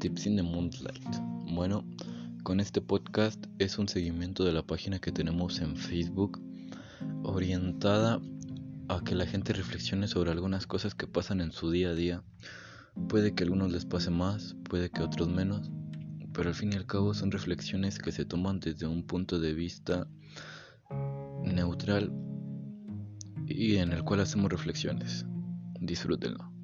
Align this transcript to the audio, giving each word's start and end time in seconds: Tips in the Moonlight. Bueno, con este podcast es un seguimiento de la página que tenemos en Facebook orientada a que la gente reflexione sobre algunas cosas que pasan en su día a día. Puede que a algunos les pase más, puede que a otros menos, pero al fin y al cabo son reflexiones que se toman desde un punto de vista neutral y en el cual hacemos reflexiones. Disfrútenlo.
Tips 0.00 0.24
in 0.24 0.36
the 0.36 0.42
Moonlight. 0.42 1.14
Bueno, 1.52 1.84
con 2.42 2.58
este 2.58 2.80
podcast 2.80 3.44
es 3.58 3.78
un 3.78 3.86
seguimiento 3.86 4.44
de 4.44 4.52
la 4.54 4.62
página 4.62 4.98
que 4.98 5.12
tenemos 5.12 5.60
en 5.60 5.76
Facebook 5.76 6.40
orientada 7.22 8.18
a 8.88 9.04
que 9.04 9.14
la 9.14 9.26
gente 9.26 9.52
reflexione 9.52 10.08
sobre 10.08 10.30
algunas 10.30 10.66
cosas 10.66 10.94
que 10.94 11.06
pasan 11.06 11.42
en 11.42 11.52
su 11.52 11.70
día 11.70 11.90
a 11.90 11.94
día. 11.94 12.24
Puede 13.10 13.34
que 13.34 13.42
a 13.42 13.46
algunos 13.46 13.72
les 13.72 13.84
pase 13.84 14.10
más, 14.10 14.56
puede 14.70 14.88
que 14.88 15.02
a 15.02 15.04
otros 15.04 15.28
menos, 15.28 15.70
pero 16.32 16.48
al 16.48 16.54
fin 16.54 16.72
y 16.72 16.76
al 16.76 16.86
cabo 16.86 17.12
son 17.12 17.30
reflexiones 17.30 17.98
que 17.98 18.10
se 18.10 18.24
toman 18.24 18.58
desde 18.58 18.86
un 18.86 19.06
punto 19.06 19.38
de 19.38 19.52
vista 19.52 20.08
neutral 21.44 22.10
y 23.46 23.76
en 23.76 23.92
el 23.92 24.02
cual 24.02 24.20
hacemos 24.20 24.50
reflexiones. 24.50 25.26
Disfrútenlo. 25.78 26.59